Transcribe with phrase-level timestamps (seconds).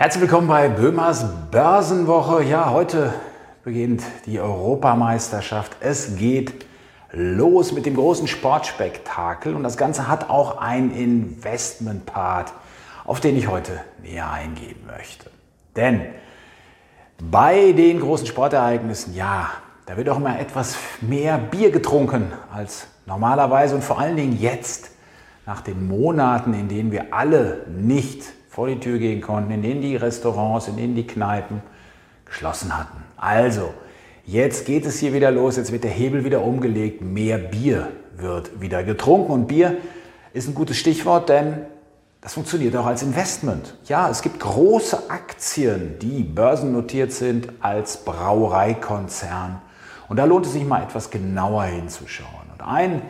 [0.00, 2.42] Herzlich willkommen bei Böhmers Börsenwoche.
[2.42, 3.12] Ja, heute
[3.64, 5.76] beginnt die Europameisterschaft.
[5.80, 6.64] Es geht
[7.12, 12.54] los mit dem großen Sportspektakel und das Ganze hat auch einen Investment-Part,
[13.04, 15.30] auf den ich heute näher eingehen möchte.
[15.76, 16.06] Denn
[17.18, 19.50] bei den großen Sportereignissen, ja,
[19.84, 24.92] da wird auch immer etwas mehr Bier getrunken als normalerweise und vor allen Dingen jetzt,
[25.44, 29.80] nach den Monaten, in denen wir alle nicht vor die Tür gehen konnten, in denen
[29.80, 31.62] die Restaurants, in denen die Kneipen
[32.24, 33.04] geschlossen hatten.
[33.16, 33.72] Also,
[34.26, 38.60] jetzt geht es hier wieder los, jetzt wird der Hebel wieder umgelegt, mehr Bier wird
[38.60, 39.76] wieder getrunken und Bier
[40.32, 41.60] ist ein gutes Stichwort, denn
[42.20, 43.76] das funktioniert auch als Investment.
[43.86, 49.62] Ja, es gibt große Aktien, die börsennotiert sind als Brauereikonzern.
[50.08, 52.50] Und da lohnt es sich mal etwas genauer hinzuschauen.
[52.52, 53.00] Und ein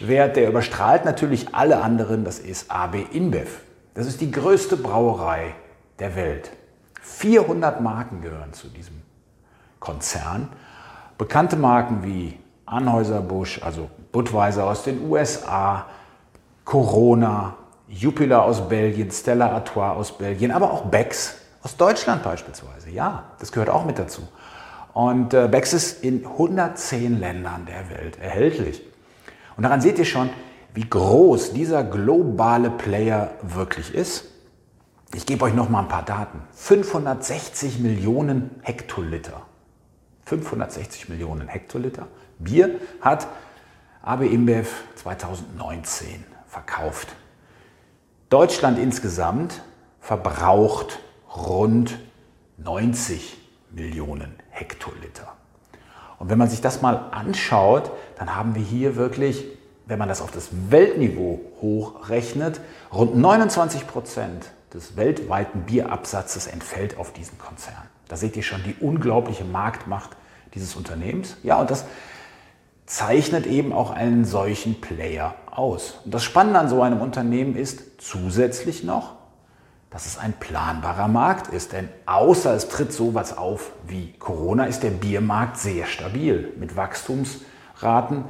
[0.00, 3.60] Wert, der überstrahlt natürlich alle anderen, das ist AB InBev.
[3.94, 5.54] Das ist die größte Brauerei
[5.98, 6.50] der Welt.
[7.02, 9.02] 400 Marken gehören zu diesem
[9.78, 10.48] Konzern.
[11.18, 15.86] Bekannte Marken wie Anheuser-Busch, also Budweiser aus den USA,
[16.64, 17.56] Corona,
[17.88, 22.90] Jupiler aus Belgien, Stella Artois aus Belgien, aber auch Becks aus Deutschland beispielsweise.
[22.90, 24.22] Ja, das gehört auch mit dazu.
[24.92, 28.82] Und äh, Becks ist in 110 Ländern der Welt erhältlich.
[29.56, 30.30] Und daran seht ihr schon,
[30.74, 34.26] wie groß dieser globale Player wirklich ist.
[35.14, 36.40] Ich gebe euch noch mal ein paar Daten.
[36.52, 39.42] 560 Millionen Hektoliter.
[40.24, 42.06] 560 Millionen Hektoliter
[42.38, 43.26] Bier hat
[44.02, 47.08] AB InBev 2019 verkauft.
[48.28, 49.62] Deutschland insgesamt
[50.00, 51.00] verbraucht
[51.36, 51.98] rund
[52.58, 53.36] 90
[53.72, 55.34] Millionen Hektoliter.
[56.18, 59.44] Und wenn man sich das mal anschaut, dann haben wir hier wirklich
[59.90, 62.60] wenn man das auf das Weltniveau hochrechnet,
[62.92, 67.82] rund 29 Prozent des weltweiten Bierabsatzes entfällt auf diesen Konzern.
[68.06, 70.10] Da seht ihr schon die unglaubliche Marktmacht
[70.54, 71.36] dieses Unternehmens.
[71.42, 71.84] Ja, und das
[72.86, 75.98] zeichnet eben auch einen solchen Player aus.
[76.04, 79.16] Und das Spannende an so einem Unternehmen ist zusätzlich noch,
[79.90, 81.72] dass es ein planbarer Markt ist.
[81.72, 88.24] Denn außer es tritt sowas auf wie Corona, ist der Biermarkt sehr stabil mit Wachstumsraten,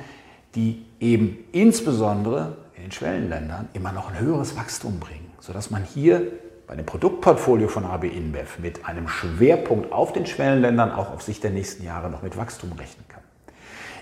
[0.55, 6.23] die eben insbesondere in den Schwellenländern immer noch ein höheres Wachstum bringen, sodass man hier
[6.67, 11.43] bei dem Produktportfolio von AB InBev mit einem Schwerpunkt auf den Schwellenländern auch auf Sicht
[11.43, 13.23] der nächsten Jahre noch mit Wachstum rechnen kann.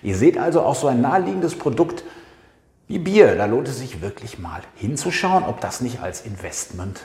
[0.03, 2.05] Ihr seht also auch so ein naheliegendes Produkt
[2.87, 3.37] wie Bier.
[3.37, 7.01] Da lohnt es sich wirklich mal hinzuschauen, ob das nicht als Investment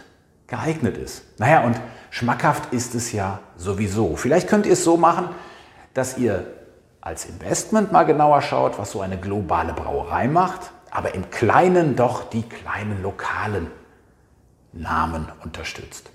[0.48, 1.24] geeignet ist.
[1.40, 1.80] Naja, und
[2.12, 4.16] schmackhaft ist es ja sowieso.
[4.16, 5.30] Vielleicht könnt ihr es so machen,
[5.94, 6.46] dass ihr
[7.04, 12.30] als Investment mal genauer schaut, was so eine globale Brauerei macht, aber im Kleinen doch
[12.30, 13.68] die kleinen lokalen
[14.72, 16.10] Namen unterstützt.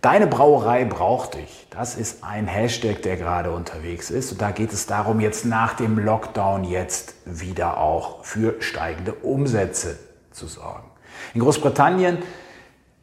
[0.00, 1.66] Deine Brauerei braucht dich.
[1.68, 4.32] Das ist ein Hashtag, der gerade unterwegs ist.
[4.32, 9.98] Und da geht es darum, jetzt nach dem Lockdown jetzt wieder auch für steigende Umsätze
[10.30, 10.88] zu sorgen.
[11.34, 12.18] In Großbritannien,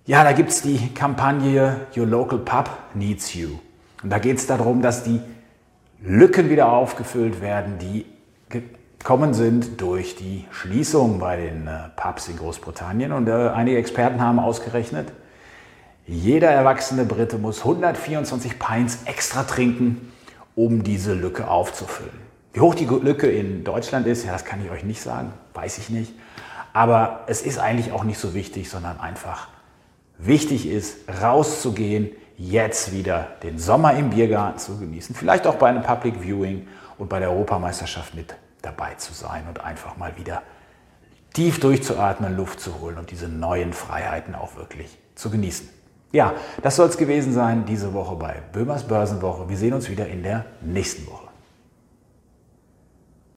[0.05, 3.59] ja, da gibt es die Kampagne Your Local Pub Needs You.
[4.01, 5.21] Und da geht es darum, dass die
[6.05, 8.05] Lücken wieder aufgefüllt werden, die
[8.49, 13.13] gekommen sind durch die Schließung bei den äh, Pubs in Großbritannien.
[13.13, 15.07] Und äh, einige Experten haben ausgerechnet,
[16.05, 20.11] jeder erwachsene Brite muss 124 Pints extra trinken,
[20.55, 22.11] um diese Lücke aufzufüllen.
[22.51, 25.77] Wie hoch die Lücke in Deutschland ist, ja, das kann ich euch nicht sagen, weiß
[25.77, 26.13] ich nicht.
[26.73, 29.47] Aber es ist eigentlich auch nicht so wichtig, sondern einfach
[30.17, 35.83] wichtig ist, rauszugehen, jetzt wieder den Sommer im Biergarten zu genießen, vielleicht auch bei einem
[35.83, 40.41] Public Viewing und bei der Europameisterschaft mit dabei zu sein und einfach mal wieder
[41.33, 45.67] tief durchzuatmen, Luft zu holen und diese neuen Freiheiten auch wirklich zu genießen.
[46.11, 49.49] Ja, das soll es gewesen sein diese Woche bei Böhmers Börsenwoche.
[49.49, 51.32] Wir sehen uns wieder in der nächsten Woche.